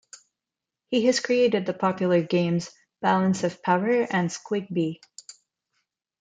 [0.89, 2.71] He has created the popular games
[3.03, 4.99] Balance of Power and Squigby.